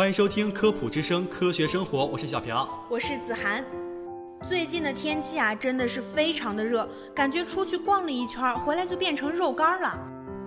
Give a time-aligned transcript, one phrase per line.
[0.00, 2.56] 欢迎收听科普之声科学生活，我是小平。
[2.88, 3.62] 我是子涵。
[4.48, 9.98] 最近的天气啊，真的是非常的热，感觉出去逛了一圈，回来就变成肉干了。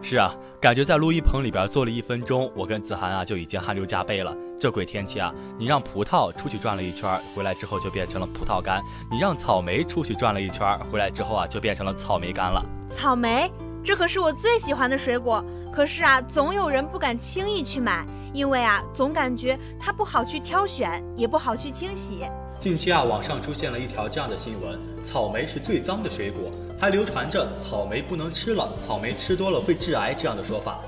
[0.01, 4.35] 是啊，感觉在录音棚里边坐了一分钟，我跟子涵啊就已经汗流浃背了。
[4.59, 12.65] 这鬼天气啊，你让葡萄出去转了一圈，回来之后就变成了葡萄干；你让草莓出去转了一圈，回来之后啊就变成了草莓干了。
[12.89, 13.51] 草莓，
[13.83, 18.03] 这可是我最喜欢的水果，可是啊，总有人不敢轻易去买，
[18.33, 22.25] 因为啊，总感觉它不好去挑选，也不好去清洗。
[22.59, 30.79] 近期啊，网上出现了一条这样的新闻：草莓是最脏的水果，还流传着草莓不能吃了，草莓吃多了会致癌这样的说法。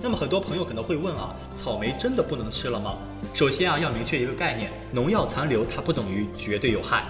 [0.00, 2.96] 那么很多朋友可能会问啊，草莓真的不能吃了吗？
[3.32, 7.04] 首先啊，要明确一个概念，农药残留它不等于绝对有害。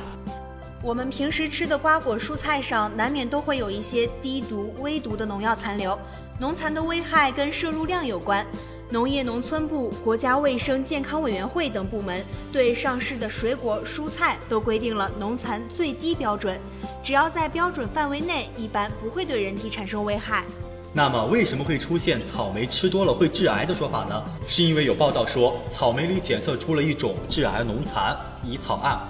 [0.80, 5.98] 我们平时吃的瓜果蔬菜上，难免都会有一些低毒、微毒的农药残留。
[6.38, 8.46] 农残的危害跟摄入量有关。
[8.90, 16.58] 农业农村部、国家卫生健康委员会等部门对上市的水果、蔬菜都规定了农残最低标准，
[17.02, 20.44] 只要在标准范围内，一般不会对人体产生危害。
[20.92, 24.22] 那么为什么会出现草莓吃多了会致癌的说法呢？
[24.46, 29.00] 是因为有报道说草莓里检测出了一种致癌农残乙草胺。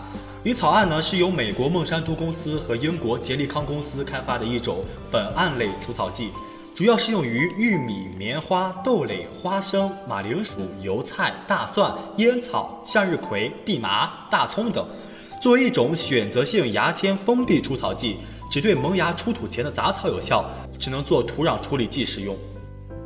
[0.45, 6.31] 乙草胺呢是由美国孟山都公司和英国杰利康公司开发的一种苯胺类除草剂，
[6.75, 14.85] 主要适用于玉米、棉花、豆类、花生、马铃薯、油菜、大蒜、烟草、向日葵、蓖麻、大葱等。
[15.41, 18.17] 作为一种选择性牙签封闭除草剂，
[18.51, 20.45] 只对萌芽出土前的杂草有效，
[20.77, 22.37] 只能做土壤处理剂使用。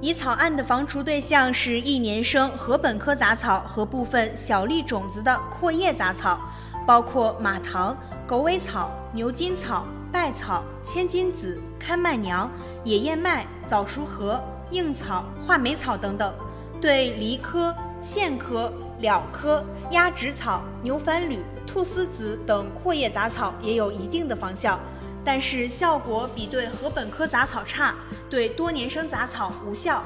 [0.01, 6.41] 乙草胺的防除对象是一年生禾本科杂草和部分小粒种子的阔叶杂草，
[6.89, 7.95] 包括马唐、
[8.27, 12.51] 狗尾草、牛筋草、稗草、千金子、看麦娘、
[12.83, 14.41] 野燕麦、早熟禾、
[14.71, 16.33] 硬草、画眉草等等。
[16.81, 18.73] 对梨科、苋科、
[19.03, 21.41] 蓼科、鸭跖草、牛番缕、
[21.71, 24.81] 菟丝子等阔叶杂草也有一定的防效。
[25.23, 27.95] 但是效果比对禾本科杂草差，
[28.31, 30.03] 对多年生杂草无效。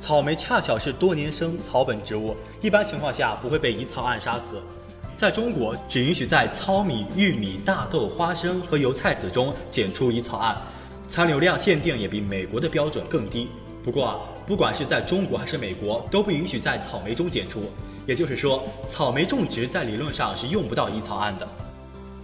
[0.00, 4.62] 草莓恰巧是多年生草本植物，一般情况下不会被移草胺杀死。
[5.22, 10.60] 在中国，只允许在糙米、玉米、大豆、花生和油菜籽中检出乙草胺，
[11.08, 13.48] 残留量限定也比美国的标准更低。
[13.84, 14.16] 不过啊，
[14.48, 17.62] 不管是在中国还是美国，都不允许在草莓中检出。
[18.04, 21.46] 也就是说，草莓种植在理论上是用不到乙草胺的。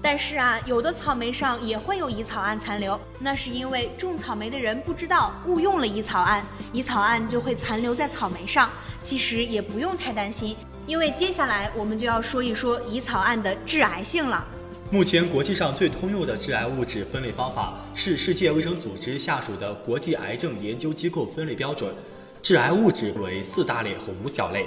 [0.03, 8.69] 但是啊，有的草莓上也会有乙草胺残留，那是因为种草莓的人不知道误用了乙草胺，乙草胺就会残留在草莓上。
[9.00, 10.56] 其实也不用太担心，
[10.88, 14.43] 因为接下来我们就要说一说乙草胺的致癌性了。
[14.91, 21.94] 目前国际上最通用的致癌物质分类方法是世界卫生组织下属的国际癌症研究机构分类标准，
[22.43, 24.66] 致癌物质为四大类和五小类。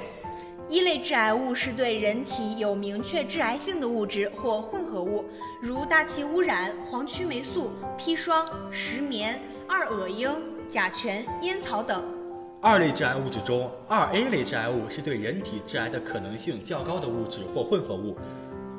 [0.69, 5.25] 一类致癌物是对人体有明确致癌性的物质或混合物，
[5.59, 10.31] 如大气污染、黄曲霉素、砒霜、石棉、二恶英、
[10.69, 12.20] 甲醛、烟草等。
[12.63, 18.15] 二类致癌物质中，二 A 类致癌物是对人体致癌的可能性较高的物质或混合物。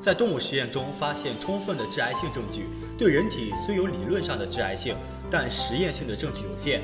[0.00, 2.66] 在动物实验中发现充分的致癌性证据，
[2.96, 4.94] 对人体虽有理论上的致癌性，
[5.28, 6.80] 但实验性的证据有限，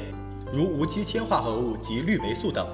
[0.53, 2.67] 如无机铅化合物及氯霉素等。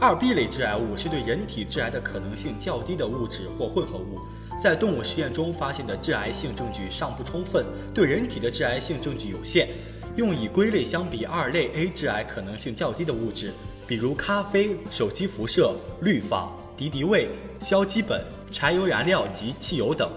[0.00, 4.18] 二 B 类致癌物是对人体致癌的可能性较低的物质或混合物，
[4.60, 7.64] 在动物实验中发现的致癌性证据尚不充分，
[7.94, 9.68] 对人体的致癌性证据有限。
[10.16, 13.52] 用以归类相比二类 A 致癌可能性较低的物质，
[13.88, 17.30] 比如咖啡、手机辐射、氯仿、敌敌畏、
[17.62, 18.20] 硝基苯、
[18.50, 20.12] 柴油燃料及汽油等。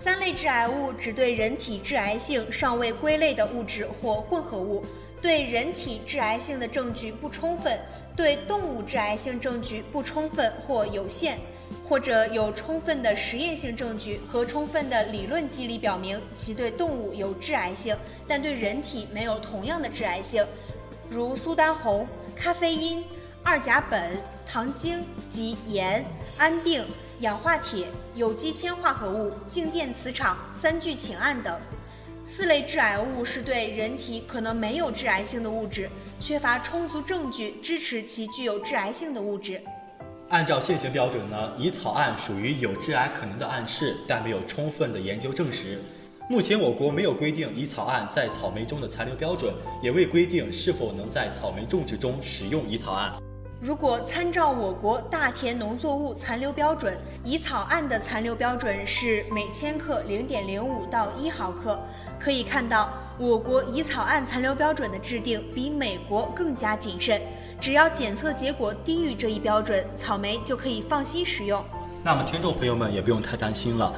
[0.00, 4.84] 三类致癌物只对人体致癌性尚未归类的物质或混合物。
[5.20, 7.78] 对人体致癌性的证据不充分，
[8.16, 11.38] 对动物致癌性证据不充分或有限，
[11.88, 17.96] 或者有充分的实验性证据和充分的理论机理表明其对动物有致癌性，
[18.26, 20.44] 但对人体没有同样的致癌性，
[21.08, 22.04] 如苏丹红、
[22.42, 23.04] 咖啡因、
[23.44, 25.00] 二甲苯、糖精
[25.30, 26.04] 及盐、
[26.36, 26.84] 安定、
[27.20, 27.86] 氧化铁、
[28.16, 31.56] 有机铅化合物、静电磁场、三聚氰胺等。
[32.26, 39.62] 四类致癌物是对人体可能没有致癌性的物质，缺乏充足证据支持其具有致癌性的物质。
[40.30, 45.80] 按照现行标准呢，乙草胺属于有致癌可能的暗示，但没有充分的研究证实。
[46.28, 49.52] 目前我国没有规定乙草胺在草莓中的残留标准，
[49.82, 53.12] 也未规定是否能在草莓种植中使用乙草胺。
[53.60, 61.78] 如果参照我国大田农作物残留标准，乙草胺的残留标准是每千克零点零五到一毫克。
[62.18, 67.20] 可以看到，我国乙草胺残留标准的制定比美国更加谨慎。
[67.60, 71.62] 只要检测结果低于这一标准，草莓就可以放心食用。
[72.04, 73.92] 那么，听众朋友们也不用太担心了。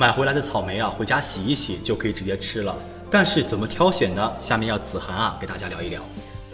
[0.00, 2.74] 买回来的草莓啊，回家洗一洗就可以直接吃了。
[3.10, 4.32] 但是怎么挑选呢？
[4.40, 6.00] 下面要子涵啊给大家聊一聊。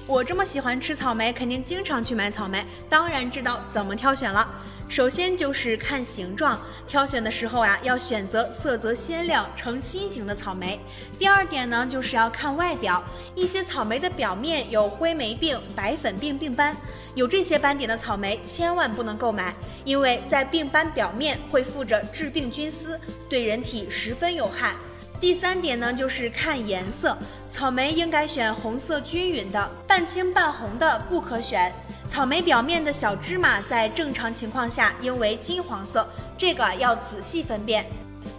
[0.08, 4.48] 我这么喜欢吃草莓，肯定经常去买草莓，当然知道怎么挑选了。
[4.88, 10.78] 首先就是看形状，挑选的时候啊，要选择色泽鲜亮、呈心形的草莓。
[11.18, 13.02] 第二点呢，就是要看外表，
[13.34, 16.76] 一些草莓的表面有灰霉病、白粉病病斑，
[17.16, 19.52] 有这些斑点的草莓千万不能购买，
[19.84, 22.96] 因为在病斑表面会附着致病菌丝，
[23.28, 24.76] 对人体十分有害。
[25.18, 27.16] 第三点呢，就是看颜色，
[27.50, 31.72] 草莓应该选红色均匀的，半青半红的不可选。
[32.08, 37.86] 草莓表面的小芝麻在正常情况下应为金黄色，这个要仔细分辨。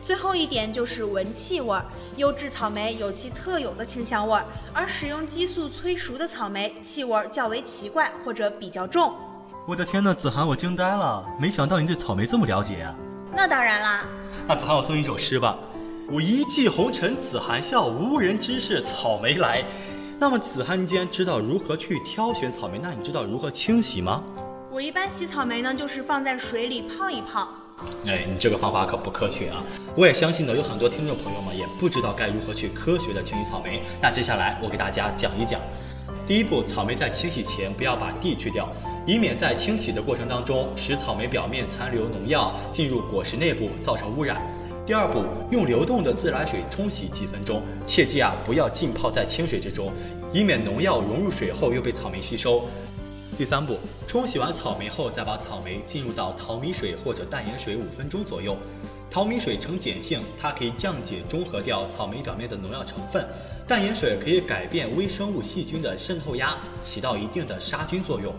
[0.05, 1.77] 最后一点就是闻气味，
[2.15, 4.39] 优质草莓有其特有的清香味，
[4.71, 9.15] 而使用激素催熟的草莓气味较为奇怪或者比较重。
[9.65, 12.93] 我的天呐，子涵，我惊呆了，没想到你对草莓这么了解啊！
[13.33, 14.05] 那当然啦。
[14.47, 15.57] 那子涵，我送你一首诗吧。
[16.09, 19.61] 我一骑红尘子涵笑，无人知是草莓来。
[20.17, 24.23] 那么子涵，你既然知道如何去挑选草莓，那你知道如何清洗吗？
[24.71, 27.49] 我一般洗草莓呢，就是放在水里泡一泡。
[28.05, 29.61] 哎，你这个方法可不科学啊！
[29.97, 33.81] 我也相信呢，有很多听众朋友们也不知道该如何去科学的清洗草莓。
[34.01, 35.59] 那接下来我给大家讲一讲。
[36.25, 38.71] 第一步，草莓在清洗前不要把蒂去掉，
[39.05, 44.41] 以免在清洗的过程当中使草莓表面残留农药进入果实内部，造成污染。
[44.87, 49.91] 第二步，用流动的自来水冲洗几分钟，切记啊，不要浸泡在清水之中，
[50.31, 52.63] 以免农药融入水后又被草莓吸收。
[53.37, 58.55] 第三步，冲洗完草莓后，再把草莓进入到淘米水或者淡盐水五分钟左右。
[59.11, 63.21] 淘米水呈碱性，它可以降解中和掉草莓表面的农药成分；
[63.67, 68.33] 淡盐水可以改变微生物细菌的渗透压，起到一定的杀菌作用。